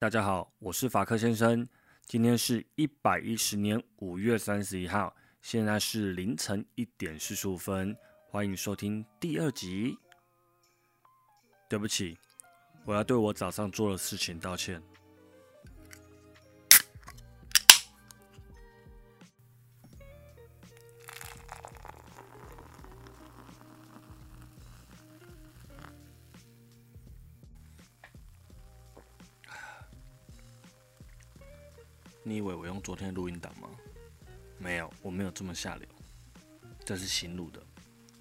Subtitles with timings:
[0.00, 1.68] 大家好，我是法克先生。
[2.06, 7.94] 今天是一百一十年五月三十一号，现在是凌晨一点四十五分。
[8.30, 9.98] 欢迎收听第二集。
[11.68, 12.16] 对不起，
[12.86, 14.82] 我要对我早上做的事情道歉。
[32.22, 33.68] 你以为我用昨天的录音档吗？
[34.58, 35.88] 没有，我没有这么下流。
[36.84, 37.62] 这是新录的。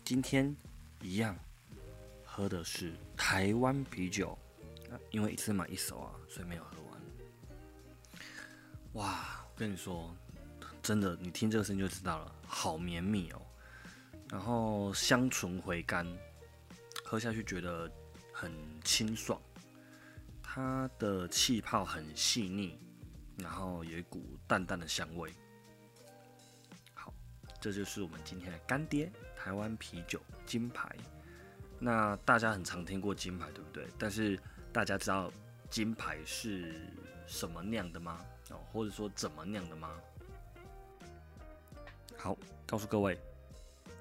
[0.06, 0.56] 今天
[1.02, 1.38] 一样
[2.24, 4.38] 喝的是台湾啤酒，
[5.12, 7.02] 因为一次买一手啊，所以没有喝完。
[8.94, 10.16] 哇，我跟你说，
[10.82, 13.42] 真的，你听这个声音就知道了，好绵密哦。
[14.30, 16.08] 然后香醇回甘，
[17.04, 17.92] 喝下去觉得
[18.32, 18.52] 很
[18.84, 19.42] 清爽。
[20.42, 22.80] 它的气泡很细腻。
[23.40, 25.34] 然后有一股淡淡的香味。
[26.94, 27.14] 好，
[27.60, 30.96] 这就是我们今天的干爹——台湾啤酒金牌。
[31.80, 33.88] 那大家很常听过金牌，对不对？
[33.98, 34.38] 但是
[34.74, 35.32] 大家知道
[35.70, 36.76] 金牌是
[37.26, 38.20] 什么酿的吗？
[38.50, 39.96] 哦，或者说怎么酿的吗？
[42.18, 43.18] 好，告诉各位，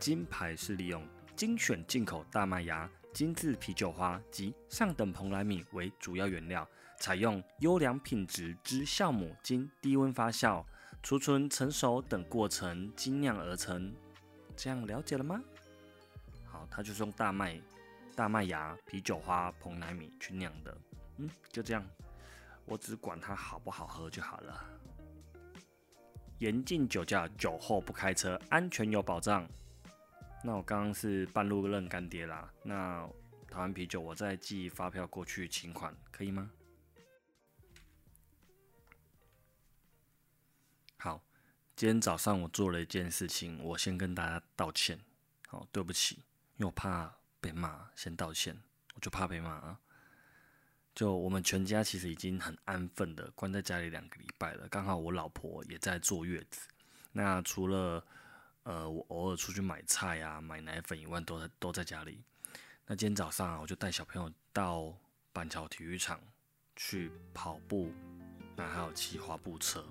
[0.01, 6.69] 金牌是利用精选进口大麦芽、精致啤酒花及上等蓬莱米为主要原料。
[6.99, 10.65] 采用优良品质之酵母，经低温发酵、
[11.03, 13.95] 储存、成熟等过程精酿而成。
[14.57, 15.41] 这样了解了吗？
[16.45, 17.61] 好，它就是用大麦、
[18.17, 20.77] 大麦芽、啤酒花、蓬莱米去酿的。
[21.19, 21.87] 嗯，就这样，
[22.65, 24.65] 我只管它好不好喝就好了。
[26.39, 29.49] 严禁酒驾，酒后不开车，安全有保障。
[30.43, 32.49] 那我刚刚是半路认干爹啦。
[32.63, 33.09] 那
[33.49, 36.51] 台湾啤酒，我再寄发票过去请款，可以吗？
[41.79, 44.99] 今天早上我做了一件事情，我先跟大家道歉。
[45.47, 46.17] 好，对不起，
[46.57, 47.09] 因为我怕
[47.41, 48.61] 被骂，先道歉，
[48.97, 49.79] 我就怕被骂啊。
[50.93, 56.67] 就我们全家其实已经很安分的关在家里两个礼拜了，刚好我老婆也在坐月子。
[57.13, 58.05] 那除了
[58.65, 62.25] 呃我偶尔出去买菜啊、买奶粉以外，都在都在家里。
[62.87, 64.93] 那今天早上啊，我就带小朋友到
[65.33, 66.21] 板桥体育场
[66.75, 67.93] 去跑步，
[68.57, 69.87] 那还有骑滑步车。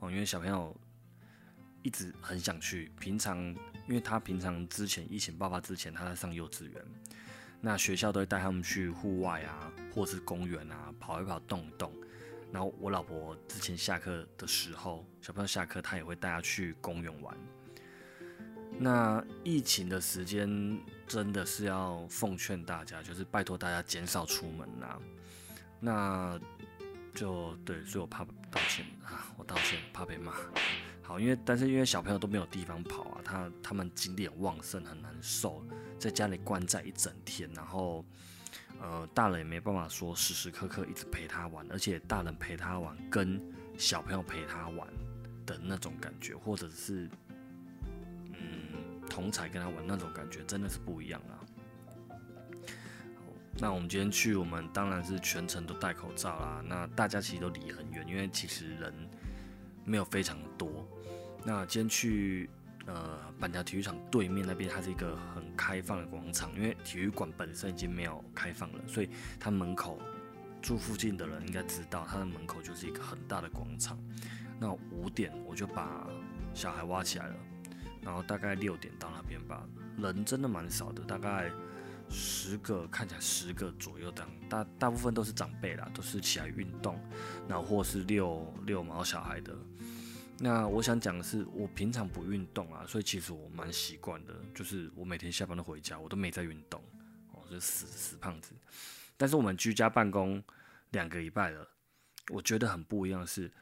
[0.00, 0.76] 哦，因为小朋友
[1.82, 2.90] 一直很想去。
[2.98, 3.38] 平常，
[3.88, 6.84] 因为他平常之前疫情爆发之前，他在上幼稚园，
[7.60, 11.92] 那学校都会带他们去户外啊，或是公园啊，跑一跑，动一动。
[12.52, 17.36] 然后我老婆之前下课的时候，小朋友下课，她也会带他去公园玩。
[18.78, 24.98] 那疫情的时间真的是要奉劝大家，就是拜托大家减少出门呐。
[25.80, 26.40] 那
[27.14, 30.32] 就对，所以我怕道歉啊，我道歉，怕被骂。
[31.02, 35.62] 好，因为但是因为小朋友都没有地方跑啊，他他们精力很旺盛，很难受，
[35.98, 38.04] 在家里关在一整天，然后
[38.80, 43.40] 呃，大人也没办法说时时刻刻一直陪他玩，而且大人陪他玩跟
[43.76, 44.88] 小朋友陪他玩
[45.44, 47.08] 的那种感觉，或者是
[48.32, 51.38] 嗯同才跟他玩那种感觉，真的是不一样啊。
[53.58, 56.62] 那我们今天去，我们当然是全程都戴口罩啦。
[56.66, 58.94] 那大家其实都离很远，因为其实人
[59.84, 60.86] 没有非常多。
[61.44, 62.48] 那今天去
[62.86, 69.10] 呃板桥体育场对面那边，它是一个很开放的广场，因为体育馆本身已经没有开放了，所以
[69.40, 69.98] 它门口
[70.60, 73.98] 住附近的人应该知道，它的门口就是一个很大的广场。
[74.58, 76.06] 那五点我就把
[76.54, 77.34] 小孩挖起来了，
[78.02, 79.66] 然后大概六点到那边吧，
[79.98, 81.50] 人真的蛮少的，大概。
[82.10, 87.00] 十个看起来十个左右的，大大部分都是长辈啦，都是起来运动，
[87.48, 89.56] 然后或是遛遛毛小孩的。
[90.38, 96.82] 那我想讲的是，我平常不运动啊，所以其实我蛮习惯的，就是我每天下班都回家，我都没在运动，
[97.32, 98.52] 我是死死胖子。
[99.16, 100.42] 但是我们居家办公
[100.90, 101.68] 两个礼拜了，
[102.30, 103.52] 我觉得很不一样是，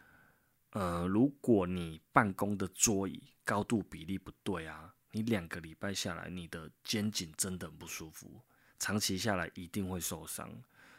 [0.70, 4.94] 呃，如果你办公的桌椅高度比例不对啊。
[5.12, 8.40] 你两个礼拜下来，你的肩颈真的很不舒服，
[8.78, 10.48] 长期下来一定会受伤，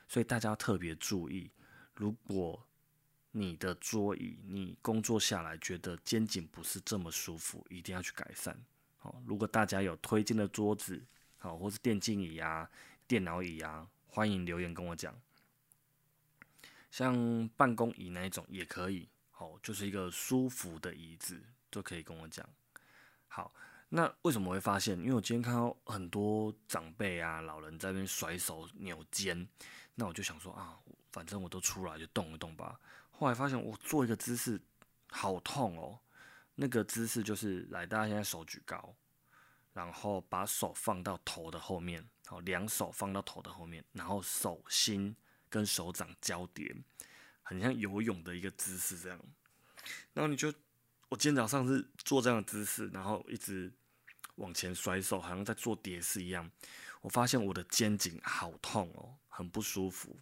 [0.08, 1.50] 所以大家要特别注意。
[1.96, 2.62] 如果
[3.31, 8.60] 你的桌椅，你工作下来觉得肩颈不是这么舒服，一定要去改善。
[8.98, 11.02] 好，如果大家有推荐的桌子，
[11.38, 12.69] 好，或是电竞椅啊、
[13.08, 15.16] 电脑椅啊，欢迎留言跟我讲。
[16.92, 22.46] 像办公椅那一种也可以，好，就是一个舒服的椅子，都可以跟我讲。
[23.30, 23.54] 好。
[23.94, 24.98] 那为什么会发现？
[25.00, 29.46] 因为我今天看到很多长辈啊、老人在那边甩手扭肩，
[29.96, 30.80] 那我就想说啊，
[31.12, 32.80] 反正我都出来就动一动吧。
[33.10, 34.62] 后来发现我做一个姿势
[35.10, 36.00] 好痛哦，
[36.56, 38.96] 那个姿势就是来，大家现在手举高，
[39.74, 45.14] 然后把手放到头的后面，好，两手放到头的后面，然后手心
[45.50, 46.74] 跟手掌交叠，
[47.44, 49.20] 很像游泳的一个姿势这样。
[50.14, 50.48] 然后你就，
[51.10, 53.70] 我今天早上是做这样的姿势，然后一直
[54.42, 56.50] 往前甩手，好像在做蝶式一样。
[57.02, 60.16] 我发现我的肩颈好痛哦，很不舒服。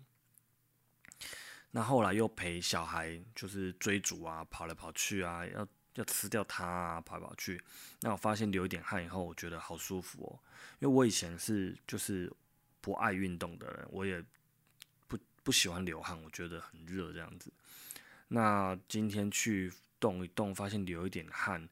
[1.72, 7.62] 那后来又陪小孩，就是追逐啊，跑来跑去啊，要要吃掉它啊，跑来跑去。
[8.02, 10.40] 那我发现流一点汗以后，我觉得好舒服哦。
[10.80, 12.32] 因为我以前是就是
[12.82, 14.24] 不爱运动的人，我也
[15.08, 17.52] 不不喜欢流汗，我觉得很热这样子。
[18.30, 21.68] 那今天去动一动，发现流一点汗，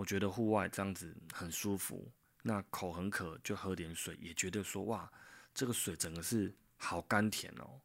[0.00, 2.10] 我觉得户外这样子很舒服。
[2.42, 5.12] 那口很渴，就喝点水，也觉得说哇，
[5.52, 7.78] 这个水整个是好甘甜哦。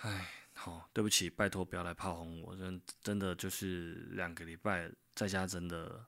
[0.00, 6.02] 唉，好，对不起，拜托不要来炮轰我，真真的就是两个礼拜在家，真的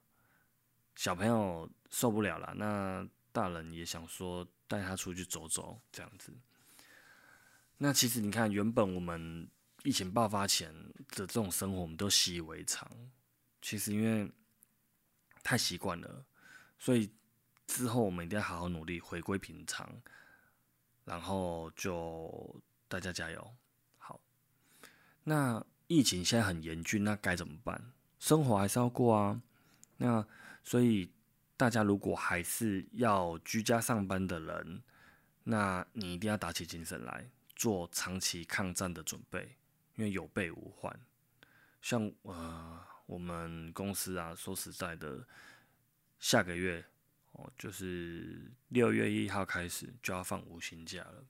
[0.97, 2.55] 小朋友受不了了。
[2.57, 6.33] 那大人也想说带他出去走走这样子。
[7.77, 9.47] 那其实你看，原本我们
[9.83, 10.73] 疫情爆发前
[11.09, 12.91] 的这种生活，我们都习以为常。
[13.61, 14.33] 其实因为
[15.45, 16.25] 太习惯了，
[16.79, 17.09] 所以
[17.69, 19.89] 之后我们一定要好好努力，回归平常。
[21.05, 23.55] 然后就大家加油。
[23.99, 24.19] 好
[25.23, 27.93] 那疫情现在很严峻，那该怎么办？
[28.19, 29.43] 生活还是要过啊。
[29.99, 30.27] 那
[30.63, 31.13] 所以
[31.59, 34.83] 大家如果还是要居家上班的人，
[35.43, 39.57] 那你一定要打起精神来，做长期抗战的准备，
[39.97, 40.99] 因为有备无患。
[41.83, 45.27] 像呃我们公司啊，说实在的，
[46.19, 46.85] 下个月
[47.33, 51.27] 哦，就是六月一号开始就要放五薪假了，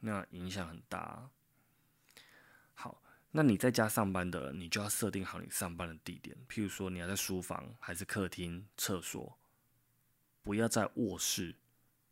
[0.00, 1.30] 那影响很大。
[2.74, 6.36] 好那你在家上班的，你就要设定好你上班的地点。
[6.48, 9.38] 譬如说，你要在书房还是客厅、厕所，
[10.42, 11.54] 不要在卧室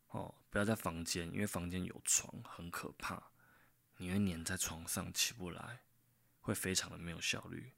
[0.09, 3.21] 哦，不要在房间，因为房间有床，很可怕，
[3.97, 5.81] 你会黏在床上起不来，
[6.39, 7.71] 会非常的没有效率。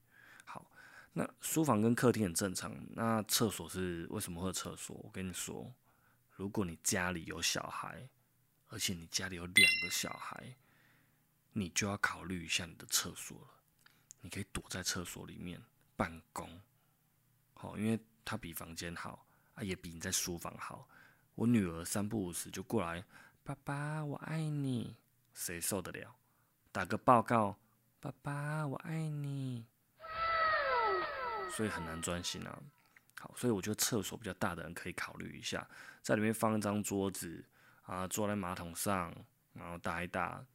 [0.45, 0.71] 好，
[1.13, 4.95] 那书房跟客厅很正常，那厕所是为什么会有厕所？
[5.03, 5.73] 我跟你说，
[6.35, 8.09] 如果你家里有小孩，
[8.67, 10.55] 而且你家里有两个小孩。
[11.55, 13.47] 你就要考虑一下你的厕所了。
[14.21, 15.61] 你可以躲在厕所里面
[15.95, 16.49] 办公，
[17.53, 19.23] 好，因为它比房间好
[19.53, 20.89] 啊，也比你在书房好。
[21.35, 23.05] 我女儿三不五时就过来，
[23.43, 24.95] 爸爸我爱你，
[25.31, 26.15] 谁受得了？
[26.71, 27.55] 打个报告，
[27.99, 29.67] 爸爸我爱你，
[31.55, 32.59] 所以很难专心啊。
[33.19, 35.65] 好，所以我觉得厕所比较大的人可以考虑一下，
[36.01, 37.45] 在里面放一张桌子
[37.83, 39.13] 啊，坐在马桶上，
[39.53, 40.45] 然后打一打。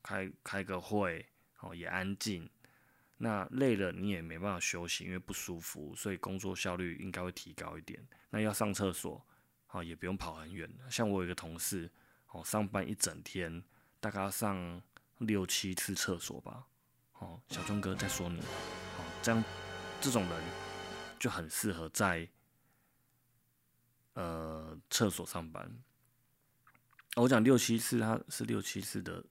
[0.00, 1.26] 开开个会，
[1.60, 2.48] 哦，也安静。
[3.18, 8.02] 那累了你也没办法休息，因为不舒服，所以工作效率应该会提高一点。
[8.30, 9.22] 那要上厕所，
[9.70, 10.70] 哦，也不用跑很远。
[10.88, 11.90] 像我有一个同事，
[12.30, 13.62] 哦，上班一整天，
[14.00, 14.80] 大概要上
[15.18, 16.64] 六七次厕所吧。
[17.18, 19.44] 哦，小钟哥在说你，哦，这样
[20.00, 20.42] 这种人
[21.18, 22.28] 就很适合在
[24.14, 25.70] 呃厕所上班。
[27.16, 29.24] 我讲六七次，他是六七次的。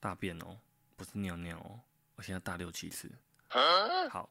[0.00, 0.58] 大便哦，
[0.96, 1.78] 不是尿尿哦，
[2.16, 3.08] 我现在大六七次。
[4.10, 4.28] 好，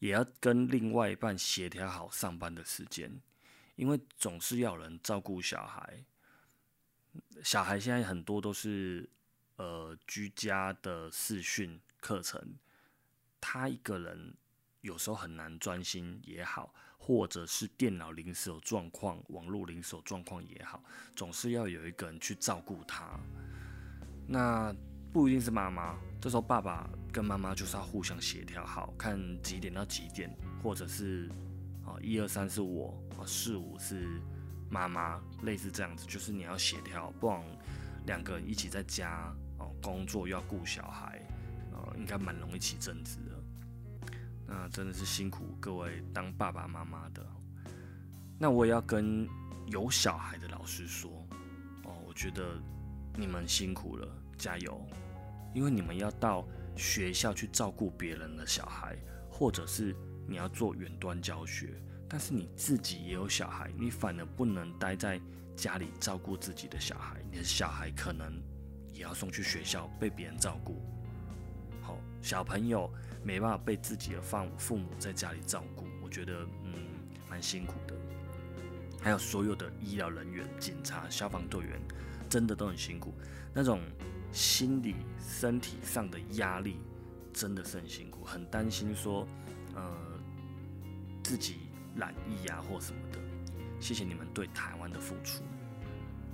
[0.00, 3.22] 也要跟另外一半协调好上班的时间，
[3.76, 6.04] 因为总是要人照顾小孩。
[7.44, 9.08] 小孩现在很多都是
[9.54, 12.56] 呃居家的视讯课程，
[13.40, 14.34] 他一个人
[14.84, 20.84] 有时候很难专心也好，或者是电脑临时有状况、网络临时有状况也好，
[21.16, 23.18] 总是要有一个人去照顾他。
[24.26, 24.74] 那
[25.10, 30.30] 不一定是妈妈，这时候爸爸跟妈妈就是要互相协调好，看几点到几点，
[30.62, 31.30] 或者是
[31.86, 34.20] 啊一二三是我啊四五是
[34.68, 37.42] 妈妈，类似这样子，就是你要协调，不然
[38.04, 41.26] 两个人一起在家哦工作又要顾小孩，
[41.72, 43.43] 呃应该蛮容易起争执的。
[44.56, 47.26] 那真的是辛苦各位当爸爸妈妈的。
[48.38, 49.28] 那我也要跟
[49.66, 51.10] 有小孩的老师说
[51.82, 52.60] 哦，我觉得。
[53.16, 54.84] 你们辛苦了，加油！
[55.54, 56.44] 因为你们要到
[56.74, 58.98] 学校去照顾别人的小孩，
[59.30, 59.94] 或者是
[60.26, 65.20] 你要做远端教学，但是你自己也有小孩，你反而不能待在
[65.54, 68.42] 家里照顾自己的小孩，你的小孩可能
[68.92, 70.82] 也要送去学校被别人照顾。
[71.82, 72.92] 好，小朋友
[73.24, 76.74] 没办法被自己的父父母在家里照顾，我觉得嗯
[77.28, 77.94] 蛮辛苦的。
[79.00, 81.80] 还有所有的医疗人员、警察、消防队员。
[82.26, 83.14] 真的都很辛苦，
[83.52, 83.80] 那种
[84.32, 86.78] 心理、身体上的压力
[87.32, 89.28] 真的是很辛苦，很担心说，
[89.76, 89.94] 呃，
[91.22, 93.18] 自己染疫啊或什么的。
[93.78, 95.44] 谢谢你们对台湾的付出，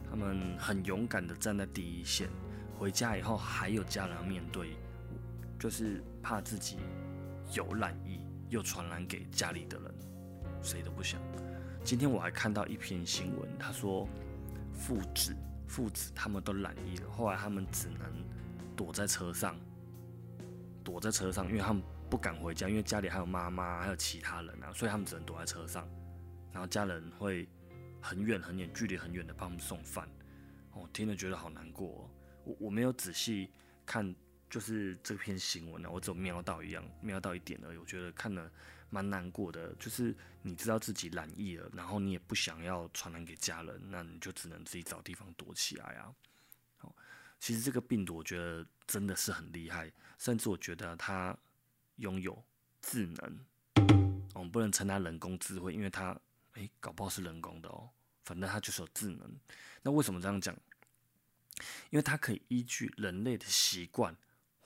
[0.08, 2.30] 他们很勇敢的站在第一线，
[2.78, 4.76] 回家以后还有家人要面对，
[5.58, 6.78] 就是怕自己
[7.52, 9.94] 有染疫又传染给家里的人，
[10.62, 11.20] 谁都不想。
[11.82, 14.06] 今天我还看到一篇新闻，他说
[14.72, 15.34] 父子
[15.66, 18.00] 父子他们都染疫了，后来他们只能
[18.76, 19.56] 躲在车上，
[20.84, 25.88] 躲在车上，因为他们不敢回家，因为家里还有妈妈还有其他人啊，所以他们只能躲在车上，
[26.52, 27.48] 然后家人会
[28.00, 30.08] 很远很远，距离很远的帮他们送饭。
[30.72, 32.10] 我听了觉得好难过，
[32.44, 33.50] 我我没有仔细
[33.86, 34.14] 看，
[34.50, 38.50] 就是这篇新闻呢，我只有瞄到一样，瞄到一点而已，我觉得看了。
[38.92, 46.12] 蛮难过的，就是你知道自己染疫了，然后你也不想要传染给家人，那你就只能自己找地方躲起来啊。
[46.78, 46.92] 好，
[47.38, 51.38] 其实这个病毒我觉得真的是很厉害，甚至我觉得它
[51.98, 52.44] 拥有
[52.82, 53.46] 智能。
[54.34, 56.20] 我们不能称它人工智慧，因为它
[56.54, 57.88] 诶搞不好是人工的哦。
[58.24, 59.38] 反正它就是有智能。
[59.82, 60.52] 那为什么这样讲？
[61.90, 64.16] 因为它可以依据人类的习惯，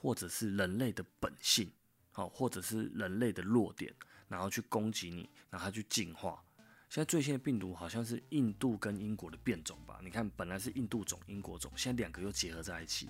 [0.04, 1.72] 或者是人类的本性，
[2.12, 3.90] 好，或者是人类的弱点。
[4.26, 6.42] 然后去攻击你，然后去进化。
[6.90, 10.00] 现在最新的病毒好像是印度跟英国的变种吧？
[10.02, 13.08] 你看，本来是印度种、英国种，现在两个又结合在一起。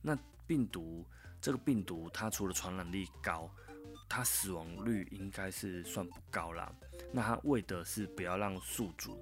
[0.00, 1.04] 那病毒
[1.40, 3.50] 这个病毒，它除了传染力高，
[4.08, 6.72] 它死亡率应该是算不高啦。
[7.12, 9.18] 那它为的是不要让宿主，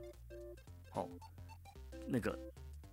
[0.93, 1.09] 哦，
[2.07, 2.39] 那个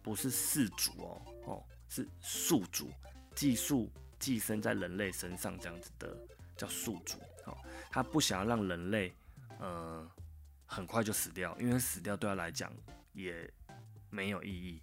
[0.02, 2.90] 不是四主哦，哦，是宿主
[3.36, 6.18] 寄宿寄生在人类身上这样子的。
[6.58, 9.14] 叫宿主，好，他不想要让人类，
[9.60, 10.10] 呃，
[10.66, 12.74] 很快就死掉，因为死掉对他来讲
[13.14, 13.48] 也
[14.10, 14.82] 没有意义。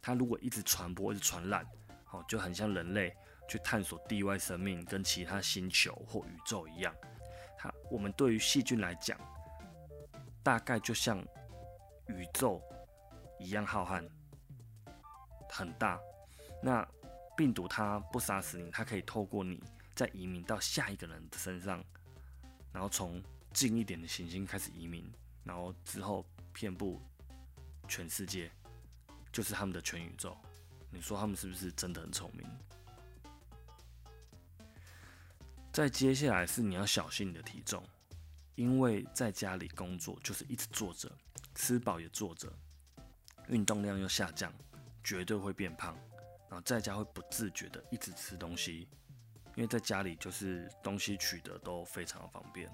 [0.00, 1.66] 他如果一直传播、一直传染，
[2.04, 3.12] 好，就很像人类
[3.48, 6.94] 去探索地外生命跟其他星球或宇宙一样。
[7.58, 9.18] 他，我们对于细菌来讲，
[10.44, 11.18] 大概就像
[12.06, 12.62] 宇宙
[13.40, 14.08] 一样浩瀚，
[15.50, 15.98] 很大。
[16.62, 16.88] 那
[17.36, 19.62] 病毒它不杀死你，它可以透过你。
[19.94, 21.82] 再移民到下一个人的身上，
[22.70, 23.22] 然后从
[23.54, 25.10] 近一点的行星开始移民，
[25.42, 27.00] 然后之后遍布
[27.88, 28.52] 全世界，
[29.32, 30.36] 就是他们的全宇宙。
[30.90, 32.46] 你说他们是不是真的很聪明？
[35.72, 37.82] 再接下来是你要小心你的体重，
[38.54, 41.10] 因为在家里工作就是一直坐着，
[41.54, 42.52] 吃饱也坐着，
[43.48, 44.52] 运动量又下降，
[45.02, 45.96] 绝对会变胖。
[46.48, 48.88] 然后在家会不自觉的一直吃东西。
[49.56, 52.70] 因为在家里就是东西取得都非常的方便。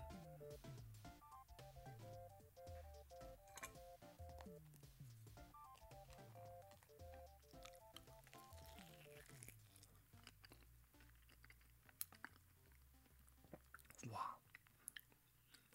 [14.10, 14.36] 哇，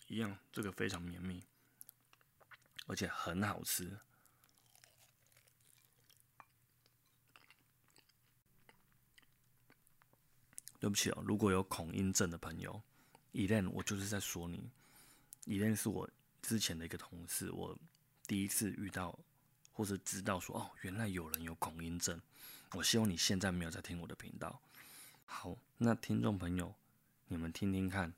[0.07, 1.41] 一样，这个非常绵密，
[2.85, 3.97] 而且很好吃。
[10.87, 12.81] 对不起哦，如果有恐音症的朋友
[13.33, 14.71] ，Elen，我就是在说你。
[15.45, 16.09] Elen 是我
[16.41, 17.77] 之前的一个同事，我
[18.25, 19.19] 第一次遇到
[19.73, 22.17] 或是知道说，哦，原来有人有恐音症。
[22.71, 24.61] 我希望你现在没有在听我的频道。
[25.25, 26.73] 好，那听众朋友，
[27.27, 28.13] 你们听听看，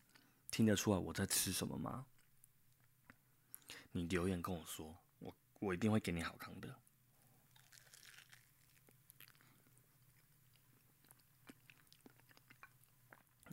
[0.51, 2.05] 听得出来我在吃什么吗？
[3.91, 6.69] 你留言跟我说，我我一定会给你好康的。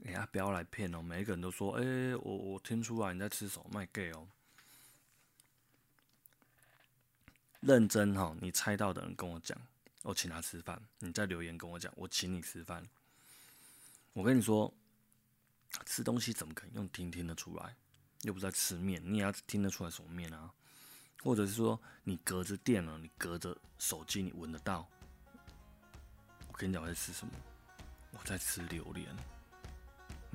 [0.06, 1.02] 哎呀，不要来骗哦！
[1.02, 1.82] 每一个人都说：“哎，
[2.22, 4.28] 我我听出来你在吃什么，卖 gay 哦。”
[7.60, 9.60] 认真哈，你猜到的人跟我讲，
[10.02, 10.80] 我请他吃饭。
[11.00, 12.88] 你在留言跟我讲，我请你吃饭。
[14.12, 14.72] 我跟你说，
[15.84, 17.74] 吃东西怎么可能用听听得出来？
[18.22, 20.54] 又不是在吃面，你也要听得出来什么面啊？
[21.20, 24.88] 或者是说，你隔着电脑，你隔着手机，你闻得到？
[26.46, 27.32] 我跟你讲，我在吃什么？
[28.12, 29.35] 我在吃榴莲。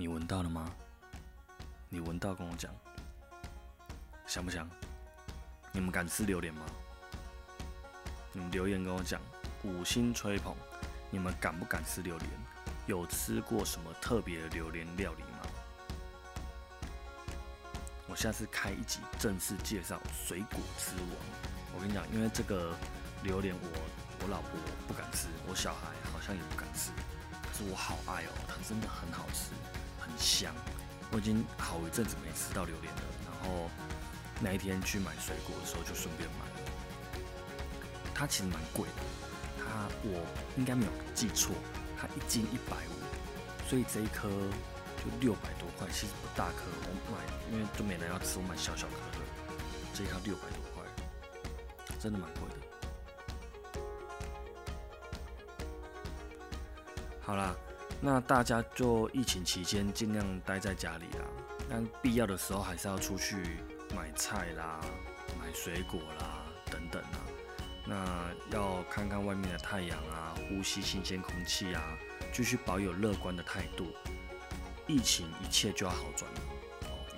[0.01, 0.67] 你闻到了吗？
[1.87, 2.73] 你闻到跟我讲，
[4.25, 4.67] 香不香？
[5.71, 6.65] 你们敢吃榴莲吗？
[8.33, 9.21] 你们留言跟我讲，
[9.61, 10.55] 五星吹捧。
[11.11, 12.29] 你们敢不敢吃榴莲？
[12.87, 15.37] 有吃过什么特别的榴莲料理吗？
[18.07, 21.75] 我下次开一集正式介绍水果之王。
[21.75, 22.75] 我跟你讲，因为这个
[23.21, 23.67] 榴莲，我
[24.23, 24.49] 我老婆
[24.87, 26.89] 不敢吃，我小孩好像也不敢吃，
[27.43, 29.51] 可是我好爱哦，它真的很好吃。
[30.01, 30.53] 很香，
[31.11, 33.01] 我已经好一阵子没吃到榴莲了。
[33.23, 33.69] 然后
[34.41, 36.71] 那一天去买水果的时候，就顺便买了。
[38.13, 39.01] 它其实蛮贵的，
[39.57, 40.25] 它我
[40.57, 41.55] 应该没有记错，
[41.97, 46.63] 它一斤一百五，所以这一颗就六百多块，其实不大颗。
[46.83, 47.17] 我买，
[47.51, 49.19] 因为就没人要吃，我买小小颗的，
[49.93, 50.83] 这一颗六百多块，
[51.99, 52.55] 真的蛮贵的。
[57.21, 57.55] 好啦，
[58.03, 61.25] 那大家就疫情期间尽量待在家里啦，
[61.69, 63.57] 但必要的时候还是要出去
[63.95, 64.81] 买菜啦、
[65.39, 67.21] 买水果啦等等啊。
[67.85, 71.83] 那要看看外面的太阳啊，呼吸新鲜空气啊，
[72.33, 73.85] 继续保有乐观的态度。
[74.87, 76.41] 疫情一切就要好转了，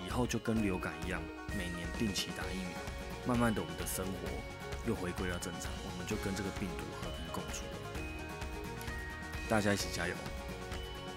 [0.05, 1.21] 以后就跟流感一样，
[1.57, 2.77] 每年定期打疫苗，
[3.25, 4.11] 慢慢的我们的生活
[4.85, 7.63] 又回归到正常，我们就跟这个病毒和平共处。
[9.47, 10.13] 大家一起加油！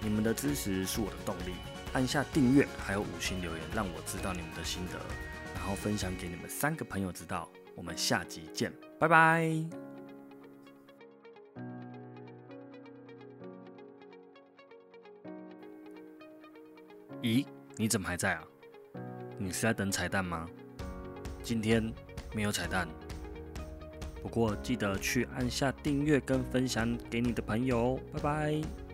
[0.07, 1.53] 你们的支持是我的动力，
[1.91, 4.97] 按下订阅还有五星留言，让我知道你们的心得，
[5.53, 7.49] 然后分享给你们三个朋友知道。
[7.75, 9.43] 我们下集见，拜拜。
[17.21, 17.45] 咦，
[17.75, 18.43] 你怎么还在啊？
[19.37, 20.47] 你是在等彩蛋吗？
[21.43, 21.93] 今天
[22.33, 22.87] 没有彩蛋，
[24.23, 28.86] 不过记得去按下订阅跟分享给你的朋友，拜拜。